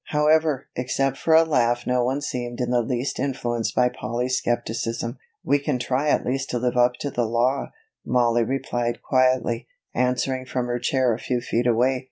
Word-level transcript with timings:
However, 0.07 0.65
except 0.75 1.17
for 1.19 1.35
a 1.35 1.43
laugh 1.43 1.85
no 1.85 2.03
one 2.03 2.21
seemed 2.21 2.59
in 2.59 2.71
the 2.71 2.81
least 2.81 3.19
influenced 3.19 3.75
by 3.75 3.89
Polly's 3.89 4.35
skepticism. 4.39 5.19
"We 5.43 5.59
can 5.59 5.75
at 5.91 6.25
least 6.25 6.49
try 6.49 6.57
to 6.59 6.65
live 6.65 6.75
up 6.75 6.93
to 7.01 7.11
the 7.11 7.27
law," 7.27 7.69
Mollie 8.03 8.43
replied 8.43 9.03
quietly, 9.03 9.67
answering 9.93 10.45
from 10.47 10.65
her 10.65 10.79
chair 10.79 11.13
a 11.13 11.19
few 11.19 11.39
feet 11.39 11.67
away. 11.67 11.99